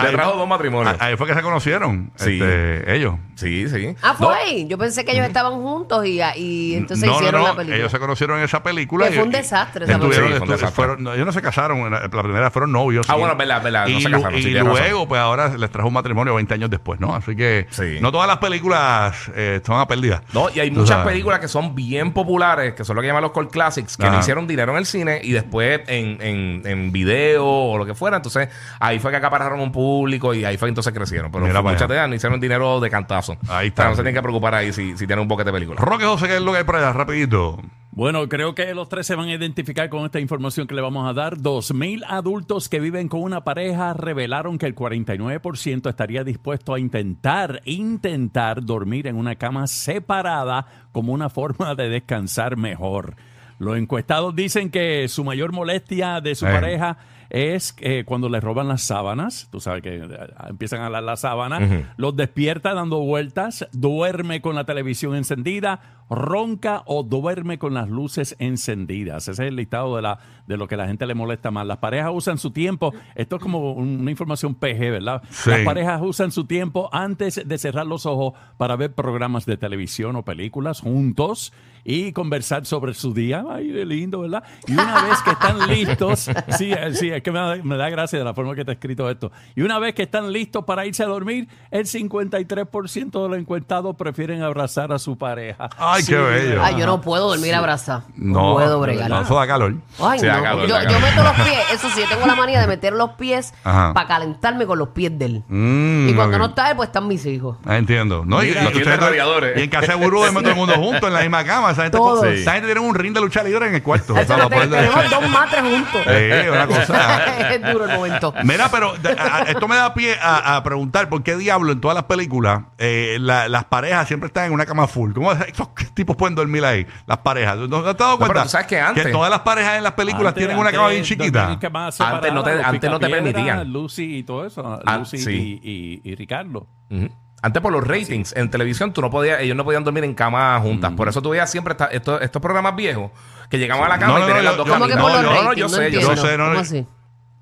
Le 0.03 0.11
trajo 0.11 0.31
dos 0.37 0.47
matrimonios. 0.47 0.95
ahí 0.99 1.15
fue 1.15 1.27
que 1.27 1.33
se 1.33 1.41
conocieron 1.41 2.11
Sí. 2.15 2.33
este, 2.41 2.95
ellos. 2.95 3.15
Sí, 3.35 3.67
sí. 3.69 3.95
Ah, 4.03 4.13
fue 4.15 4.35
ahí. 4.35 4.67
Yo 4.67 4.77
pensé 4.77 5.03
que 5.03 5.13
ellos 5.13 5.25
estaban 5.25 5.53
juntos 5.53 6.05
y, 6.05 6.21
y 6.35 6.75
entonces 6.75 7.07
no, 7.07 7.15
hicieron 7.15 7.41
no, 7.41 7.47
la 7.47 7.53
no. 7.53 7.57
película. 7.57 7.77
Ellos 7.77 7.91
se 7.91 7.97
conocieron 7.99 8.37
en 8.37 8.43
esa 8.45 8.61
película. 8.61 9.07
Que 9.07 9.13
y- 9.13 9.15
fue 9.15 9.23
un 9.23 9.29
y- 9.29 9.33
desastre 9.37 9.85
esa 9.85 9.93
estuvieron- 9.93 10.27
película. 10.27 10.27
Sí, 10.29 10.37
fue 10.37 10.45
un 10.45 10.47
estu- 10.47 10.51
desastre. 10.51 10.75
fueron- 10.75 11.03
no, 11.03 11.13
ellos 11.13 11.25
no 11.25 11.31
se 11.31 11.41
casaron. 11.41 11.89
La, 11.91 12.01
la 12.01 12.07
primera 12.23 12.51
fueron 12.51 12.71
novios. 12.71 13.05
Ah, 13.09 13.15
y- 13.15 13.19
bueno, 13.19 13.35
verdad, 13.35 13.63
verdad, 13.63 13.87
no 13.87 13.97
Y, 13.97 14.01
se 14.01 14.11
casaron, 14.11 14.41
sí, 14.41 14.49
y 14.49 14.53
razón. 14.55 14.69
luego, 14.69 15.07
pues 15.07 15.21
ahora 15.21 15.47
les 15.57 15.69
trajo 15.71 15.87
un 15.87 15.93
matrimonio 15.93 16.35
20 16.35 16.53
años 16.53 16.69
después, 16.69 16.99
¿no? 16.99 17.15
Así 17.15 17.35
que 17.35 17.65
Sí. 17.71 17.97
no 18.01 18.11
todas 18.11 18.27
las 18.27 18.37
películas 18.37 19.31
eh, 19.35 19.61
son 19.65 19.79
a 19.79 19.87
pérdida. 19.87 20.21
No, 20.33 20.49
y 20.53 20.59
hay 20.59 20.69
muchas 20.81 20.97
sabes. 20.97 21.11
películas 21.11 21.39
que 21.39 21.47
son 21.47 21.73
bien 21.75 22.11
populares, 22.13 22.73
que 22.73 22.83
son 22.83 22.95
lo 22.95 23.01
que 23.01 23.07
llaman 23.07 23.23
los 23.23 23.31
cult 23.31 23.51
classics, 23.51 23.97
que 23.97 24.03
Ajá. 24.03 24.13
no 24.13 24.19
hicieron 24.19 24.47
dinero 24.47 24.71
en 24.73 24.77
el 24.77 24.85
cine 24.85 25.19
y 25.23 25.31
después 25.31 25.81
en, 25.87 26.21
en, 26.21 26.61
en 26.65 26.91
video 26.91 27.45
o 27.45 27.77
lo 27.77 27.85
que 27.85 27.93
fuera. 27.95 28.17
Entonces, 28.17 28.49
ahí 28.79 28.99
fue 28.99 29.11
que 29.11 29.17
acapararon 29.17 29.59
un 29.59 29.71
público 29.71 30.33
y 30.33 30.43
ahí 30.45 30.57
fue 30.57 30.67
que 30.67 30.71
entonces 30.71 30.93
crecieron. 30.93 31.31
Pero 31.31 31.45
Mira 31.45 31.61
para 31.61 31.73
muchas 31.73 31.87
de 31.87 31.95
ellas 31.95 32.09
no 32.09 32.15
hicieron 32.15 32.39
dinero 32.39 32.79
de 32.79 32.89
cantazo. 32.89 33.37
Ahí 33.47 33.67
está. 33.69 33.83
O 33.83 33.85
sea, 33.85 33.89
no 33.89 33.95
se 33.95 34.01
tienen 34.03 34.15
que 34.15 34.21
preocupar 34.21 34.55
ahí 34.55 34.73
si, 34.73 34.97
si 34.97 35.07
tienen 35.07 35.19
un 35.19 35.27
boquete 35.27 35.49
de 35.49 35.53
películas. 35.53 35.83
Roque 35.83 36.05
José, 36.05 36.27
¿qué 36.27 36.35
es 36.35 36.41
lo 36.41 36.51
que 36.51 36.59
hay 36.59 36.63
por 36.63 36.75
allá? 36.75 36.91
Rapidito. 36.93 37.59
Bueno, 37.93 38.29
creo 38.29 38.55
que 38.55 38.73
los 38.73 38.87
tres 38.87 39.05
se 39.05 39.15
van 39.15 39.27
a 39.27 39.33
identificar 39.33 39.89
con 39.89 40.05
esta 40.05 40.21
información 40.21 40.65
que 40.65 40.73
le 40.75 40.81
vamos 40.81 41.09
a 41.09 41.13
dar. 41.13 41.37
2.000 41.37 42.05
adultos 42.07 42.69
que 42.69 42.79
viven 42.79 43.09
con 43.09 43.21
una 43.21 43.43
pareja 43.43 43.93
revelaron 43.93 44.57
que 44.57 44.65
el 44.65 44.75
49% 44.75 45.89
estaría 45.89 46.23
dispuesto 46.23 46.73
a 46.73 46.79
intentar, 46.79 47.61
intentar 47.65 48.63
dormir 48.63 49.07
en 49.07 49.17
una 49.17 49.35
cama 49.35 49.67
separada 49.67 50.67
como 50.93 51.11
una 51.11 51.29
forma 51.29 51.75
de 51.75 51.89
descansar 51.89 52.55
mejor. 52.55 53.15
Los 53.59 53.77
encuestados 53.77 54.33
dicen 54.37 54.71
que 54.71 55.09
su 55.09 55.25
mayor 55.25 55.51
molestia 55.51 56.21
de 56.21 56.33
su 56.35 56.47
Eh. 56.47 56.51
pareja 56.51 56.97
es 57.31 57.75
eh, 57.79 58.03
cuando 58.05 58.27
le 58.29 58.39
roban 58.41 58.67
las 58.67 58.83
sábanas. 58.83 59.47
Tú 59.51 59.59
sabes 59.59 59.81
que 59.81 59.95
eh, 59.95 60.07
empiezan 60.49 60.81
a 60.81 60.87
hablar 60.87 61.03
las 61.03 61.21
sábanas. 61.21 61.63
Los 61.97 62.15
despierta 62.15 62.73
dando 62.73 62.99
vueltas, 62.99 63.67
duerme 63.71 64.41
con 64.41 64.53
la 64.55 64.65
televisión 64.65 65.15
encendida, 65.15 65.79
ronca 66.09 66.83
o 66.85 67.03
duerme 67.03 67.57
con 67.57 67.73
las 67.73 67.87
luces 67.89 68.35
encendidas. 68.37 69.23
Ese 69.29 69.31
es 69.43 69.49
el 69.49 69.55
listado 69.55 69.95
de, 69.95 70.01
la, 70.01 70.19
de 70.45 70.57
lo 70.57 70.67
que 70.67 70.75
la 70.75 70.87
gente 70.87 71.05
le 71.05 71.15
molesta 71.15 71.51
más. 71.51 71.65
Las 71.65 71.77
parejas 71.77 72.11
usan 72.13 72.37
su 72.37 72.51
tiempo, 72.51 72.93
esto 73.15 73.37
es 73.37 73.41
como 73.41 73.71
un- 73.73 74.01
una 74.01 74.11
información 74.11 74.53
PG, 74.55 74.91
¿verdad? 74.91 75.23
Sí. 75.29 75.49
Las 75.51 75.61
parejas 75.61 76.01
usan 76.03 76.31
su 76.31 76.43
tiempo 76.45 76.89
antes 76.91 77.41
de 77.47 77.57
cerrar 77.57 77.87
los 77.87 78.05
ojos 78.05 78.33
para 78.57 78.75
ver 78.75 78.93
programas 78.93 79.45
de 79.45 79.55
televisión 79.55 80.17
o 80.17 80.23
películas 80.25 80.81
juntos 80.81 81.53
y 81.83 82.11
conversar 82.11 82.65
sobre 82.65 82.93
su 82.93 83.13
día. 83.13 83.43
Ay, 83.49 83.71
qué 83.71 83.85
lindo, 83.85 84.19
¿verdad? 84.19 84.43
Y 84.67 84.73
una 84.73 85.03
vez 85.03 85.21
que 85.23 85.31
están 85.31 85.67
listos, 85.69 86.29
sí, 86.57 86.71
eh, 86.73 86.93
sí, 86.93 87.09
es 87.21 87.23
que 87.23 87.31
me 87.31 87.39
da, 87.39 87.55
me 87.63 87.77
da 87.77 87.89
gracia 87.89 88.19
de 88.19 88.25
la 88.25 88.33
forma 88.33 88.53
que 88.55 88.61
está 88.61 88.73
escrito 88.73 89.09
esto. 89.09 89.31
Y 89.55 89.61
una 89.61 89.79
vez 89.79 89.93
que 89.95 90.03
están 90.03 90.31
listos 90.31 90.65
para 90.65 90.85
irse 90.85 91.03
a 91.03 91.07
dormir, 91.07 91.47
el 91.69 91.85
53% 91.85 93.23
de 93.23 93.29
los 93.29 93.37
encuestados 93.37 93.95
prefieren 93.95 94.41
abrazar 94.43 94.91
a 94.91 94.99
su 94.99 95.17
pareja. 95.17 95.69
Ay, 95.77 96.03
qué 96.05 96.15
bello. 96.17 96.61
Ay, 96.63 96.75
yo 96.79 96.85
no 96.85 97.01
puedo 97.01 97.29
dormir 97.29 97.53
abrazado. 97.55 98.03
No, 98.15 98.49
No, 98.49 98.53
puedo 98.55 98.79
bregar. 98.79 99.09
no, 99.09 99.21
eso 99.21 99.35
da 99.35 99.47
calor. 99.47 99.75
Ay, 99.99 100.19
Sí, 100.19 100.25
no. 100.25 100.33
da 100.33 100.41
calor, 100.43 100.67
yo, 100.67 100.73
da 100.75 100.83
yo 100.83 100.87
calor. 100.89 101.01
meto 101.01 101.23
los 101.23 101.33
pies, 101.47 101.59
eso 101.73 101.89
sí, 101.93 102.01
yo 102.01 102.07
tengo 102.09 102.25
la 102.27 102.35
manía 102.35 102.59
de 102.59 102.67
meter 102.67 102.93
los 102.93 103.11
pies 103.11 103.53
para 103.63 104.05
calentarme 104.07 104.65
con 104.65 104.79
los 104.79 104.89
pies 104.89 105.17
de 105.17 105.25
él. 105.25 105.43
Mm, 105.47 106.09
y 106.09 106.13
cuando 106.13 106.37
no 106.37 106.45
está 106.47 106.69
él, 106.71 106.75
pues 106.75 106.87
están 106.89 107.07
mis 107.07 107.25
hijos. 107.25 107.57
Ah, 107.65 107.77
entiendo. 107.77 108.23
No, 108.25 108.43
y, 108.43 108.47
Mira, 108.47 108.63
y- 108.63 108.67
aquí 108.67 108.79
tiene 108.81 108.97
radiadores. 108.97 109.57
y 109.57 109.63
en 109.63 109.69
casa 109.69 109.93
de 109.93 110.03
burro 110.03 110.23
de 110.23 110.31
todo 110.31 110.49
el 110.49 110.55
mundo 110.55 110.73
juntos 110.77 111.03
en 111.07 111.13
la 111.13 111.21
misma 111.21 111.43
cama. 111.43 111.71
Esa 111.71 111.83
gente, 111.83 111.97
Todos. 111.97 112.25
esa 112.25 112.53
gente 112.53 112.67
tiene 112.67 112.81
un 112.81 112.95
ring 112.95 113.13
de 113.13 113.21
lucha 113.21 113.43
libre 113.43 113.67
en 113.67 113.75
el 113.75 113.83
cuarto. 113.83 114.13
O 114.13 114.15
sea, 114.23 114.47
te- 114.49 114.67
tenemos 114.67 115.09
dos 115.09 115.29
matres 115.29 115.61
juntos. 115.61 116.01
Sí, 116.05 116.47
una 116.49 116.67
cosa. 116.67 117.10
es 117.51 117.73
duro 117.73 117.85
el 117.85 117.91
momento. 117.97 118.33
Mira, 118.43 118.69
pero 118.69 118.93
de- 118.97 119.11
a- 119.11 119.37
a- 119.37 119.41
esto 119.43 119.67
me 119.67 119.75
da 119.75 119.93
pie 119.93 120.15
a, 120.21 120.55
a 120.57 120.63
preguntar 120.63 121.09
por 121.09 121.23
qué 121.23 121.35
diablo 121.37 121.71
en 121.71 121.81
todas 121.81 121.95
las 121.95 122.05
películas 122.05 122.63
eh, 122.77 123.17
la- 123.19 123.47
las 123.49 123.65
parejas 123.65 124.07
siempre 124.07 124.27
están 124.27 124.45
en 124.45 124.53
una 124.53 124.65
cama 124.65 124.87
full. 124.87 125.13
¿Cómo 125.13 125.31
esos 125.31 125.69
tipos 125.93 126.15
pueden 126.15 126.35
dormir 126.35 126.63
ahí? 126.65 126.85
Las 127.07 127.19
parejas. 127.19 127.57
¿No 127.57 127.81
te 127.83 127.89
has 127.89 127.97
dado 127.97 128.17
pero 128.17 128.27
cuenta? 128.33 128.43
tú 128.43 128.49
sabes 128.49 128.67
que 128.67 128.79
antes- 128.79 129.11
todas 129.11 129.29
las 129.29 129.41
parejas 129.41 129.77
en 129.77 129.83
las 129.83 129.93
películas 129.93 130.29
Antes- 130.29 130.41
tienen 130.41 130.57
una 130.57 130.71
cama 130.71 130.87
bien 130.89 130.99
antes 131.01 131.09
chiquita. 131.09 131.39
dormían 131.47 131.59
Antes 131.75 132.33
no 132.33 132.43
te- 132.43 132.49
separadas, 132.51 132.57
los 132.57 132.65
antes 132.65 132.89
no 132.89 132.99
te 132.99 133.05
Picapiedra, 133.07 133.33
permitían. 133.33 133.73
Lucy 133.73 134.17
y 134.17 134.23
todo 134.23 134.45
eso. 134.45 134.79
Ah, 134.85 134.97
Lucy 134.97 135.17
sí. 135.17 135.59
y, 135.63 136.01
y- 136.05 136.11
y 136.11 136.15
Ricardo. 136.15 136.67
Ujú. 136.89 137.09
Antes 137.43 137.59
por 137.63 137.71
los 137.71 137.87
ratings 137.87 138.35
en 138.35 138.51
televisión 138.51 138.93
tú 138.93 139.01
no 139.01 139.09
podías, 139.09 139.41
ellos 139.41 139.57
no 139.57 139.63
podían 139.63 139.83
dormir 139.83 140.03
en 140.03 140.13
cama 140.13 140.59
juntas. 140.59 140.91
Por 140.91 141.07
eso 141.09 141.23
tú 141.23 141.31
veías 141.31 141.49
siempre 141.49 141.71
esta- 141.71 141.87
estos, 141.87 142.21
estos 142.21 142.39
programas 142.39 142.75
viejos 142.75 143.09
que 143.49 143.57
llegaban 143.57 143.83
a 143.85 143.89
la 143.89 143.97
cama 143.97 144.13
No, 144.13 144.17
y 144.19 144.21
no, 144.21 144.27
tenían 144.27 144.43
no, 144.45 144.49
las 144.51 144.57
dos 144.57 144.67
yo- 144.67 144.73
¿Cómo 144.73 144.85
que 144.85 144.91
camitas. 144.93 145.01
por 145.01 145.11
no, 145.11 145.15
los 145.17 145.25
no, 145.35 145.41
no, 145.43 145.49
ratings? 145.49 145.57
yo 145.59 145.77
No 145.77 145.83
sé, 145.83 145.91
yo 145.91 146.01
sé. 146.01 146.07
No 146.07 146.15
sé, 146.17 146.37
no, 146.37 146.43
¿Cómo 146.43 146.53
no. 146.53 146.59
así? 146.59 146.85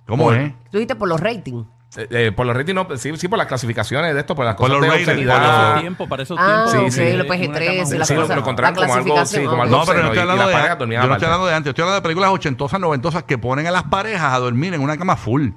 ¿Cómo 0.10 0.26
Por- 0.26 0.36
es? 0.36 0.52
Tú 0.72 0.78
dijiste 0.78 0.96
por 0.96 1.08
los 1.08 1.20
ratings. 1.22 1.66
Eh, 1.98 2.08
eh, 2.12 2.32
por 2.36 2.46
los 2.46 2.56
ratings, 2.56 2.76
no, 2.76 2.98
sí, 2.98 3.12
sí, 3.18 3.28
por 3.28 3.38
las 3.40 3.48
clasificaciones 3.48 4.14
de 4.14 4.20
esto, 4.20 4.36
por 4.36 4.46
las 4.46 4.56
Por 4.56 4.68
cosas 4.68 4.74
los 4.74 4.82
de 4.82 4.88
ratings, 4.90 5.08
obscenidad. 5.08 5.34
por 5.34 5.42
Para 5.42 5.58
los- 5.58 5.70
esos 5.72 5.82
tiempos, 5.82 6.08
para 6.10 6.24
esos 6.24 6.38
Ah, 6.40 6.66
tiempos. 6.70 6.74
ok, 6.84 6.92
sí. 6.92 7.14
los 7.18 7.28
PG-13 7.28 7.96
y 7.96 7.98
las 7.98 8.08
Sí, 8.08 8.14
lo, 8.14 8.22
cosas. 8.22 8.36
lo 8.36 8.42
encontraron 8.42 8.76
La 8.76 8.82
como 8.82 8.94
algo, 8.94 9.06
sí, 9.08 9.12
clasificación, 9.14 9.50
como 9.50 9.64
algo 9.64 9.76
No, 9.78 9.82
pero 9.86 9.92
obsceno, 9.92 10.08
estoy 10.08 10.20
hablando 10.20 10.42
las 10.44 10.48
de, 10.50 10.54
parejas 10.54 10.78
yo 10.80 10.86
no 11.08 11.14
estoy 11.14 11.26
hablando 11.26 11.46
de 11.48 11.54
antes, 11.56 11.66
yo 11.66 11.70
estoy 11.72 11.82
hablando 11.84 11.96
de 11.96 12.02
películas 12.04 12.30
ochentosas, 12.32 12.80
noventosas 12.80 13.24
que 13.24 13.38
ponen 13.40 13.66
a 13.68 13.72
las 13.72 13.84
parejas 13.84 14.34
a 14.34 14.38
dormir 14.40 14.74
en 14.76 14.82
una 14.82 14.98
cama 14.98 15.16
full. 15.16 15.50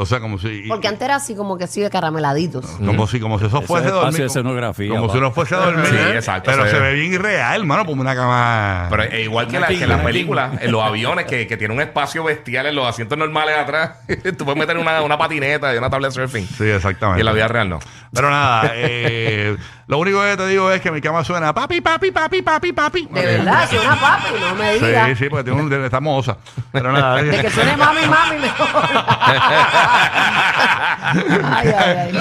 O 0.00 0.06
sea, 0.06 0.20
como 0.20 0.38
si. 0.38 0.62
Porque 0.68 0.86
antes 0.86 1.02
era 1.02 1.16
así 1.16 1.34
como 1.34 1.58
que 1.58 1.64
así 1.64 1.80
de 1.80 1.90
carameladitos. 1.90 2.64
Como 2.84 3.06
si, 3.08 3.18
como 3.18 3.38
si 3.38 3.46
eso 3.46 3.60
fuese 3.62 3.88
es 3.88 3.92
dormir. 3.92 4.16
de 4.20 4.26
escenografía, 4.26 4.88
Como 4.90 5.08
pa. 5.08 5.12
si 5.12 5.18
uno 5.18 5.32
fuese 5.32 5.54
a 5.56 5.58
dormir. 5.58 5.86
Sí, 5.86 5.96
exacto, 6.14 6.50
Pero 6.52 6.64
sí. 6.64 6.70
se 6.70 6.78
ve 6.78 6.94
bien 6.94 7.12
irreal, 7.14 7.60
hermano, 7.60 7.84
como 7.84 8.00
una 8.00 8.14
cama. 8.14 8.86
Pero 8.90 9.16
igual 9.18 9.48
que, 9.48 9.58
la, 9.58 9.66
que 9.66 9.82
en 9.82 9.88
las 9.88 10.00
películas, 10.02 10.52
en 10.62 10.70
los 10.70 10.82
aviones, 10.82 11.26
que, 11.26 11.46
que 11.48 11.56
tiene 11.56 11.74
un 11.74 11.80
espacio 11.80 12.22
bestial 12.22 12.66
en 12.66 12.76
los 12.76 12.86
asientos 12.86 13.18
normales 13.18 13.56
atrás. 13.58 13.98
Tú 14.38 14.44
puedes 14.44 14.56
meter 14.58 14.78
una, 14.78 15.02
una 15.02 15.18
patineta 15.18 15.74
y 15.74 15.78
una 15.78 15.90
tablet 15.90 16.12
surfing. 16.12 16.46
Sí, 16.46 16.64
exactamente. 16.70 17.18
Y 17.18 17.22
en 17.22 17.26
la 17.26 17.32
vida 17.32 17.48
real 17.48 17.68
no. 17.68 17.80
Pero 18.12 18.30
nada, 18.30 18.70
eh, 18.74 19.56
lo 19.88 19.98
único 19.98 20.22
que 20.22 20.36
te 20.36 20.46
digo 20.46 20.70
es 20.70 20.80
que 20.80 20.90
mi 20.92 21.00
cama 21.00 21.24
suena 21.24 21.52
papi, 21.52 21.80
papi, 21.80 22.10
papi, 22.12 22.40
papi, 22.42 22.72
papi. 22.72 23.06
De 23.10 23.20
verdad, 23.22 23.68
si 23.68 23.76
una 23.76 24.00
papi, 24.00 24.28
no 24.40 24.54
me 24.54 24.78
Sí, 24.78 24.84
digas. 24.86 25.18
sí, 25.18 25.28
porque 25.28 25.44
tiene 25.50 25.60
un, 25.60 25.84
está 25.84 25.98
mohosa. 26.00 26.36
Pero 26.72 26.92
nada. 26.92 27.20
De 27.22 27.42
que 27.42 27.50
suene 27.50 27.76
mami, 27.76 28.00
mami, 28.06 28.38
mejor. 28.38 28.68
ay, 29.88 31.68
ay, 31.68 31.72
ay. 31.76 32.12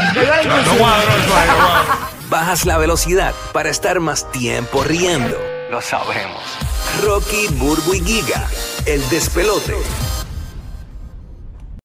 No 0.46 0.78
cuadro 0.78 1.18
no 1.18 1.26
cuadro. 1.28 1.54
Bajas 2.30 2.66
la 2.66 2.78
velocidad 2.78 3.34
para 3.54 3.70
estar 3.70 4.00
más 4.00 4.30
tiempo 4.32 4.84
riendo. 4.84 5.38
Lo 5.72 5.82
sabemos. 5.82 6.42
Rocky, 7.04 7.48
Burbu 7.52 7.94
y 7.94 8.02
Giga, 8.02 8.48
el 8.86 9.08
despelote. 9.10 9.76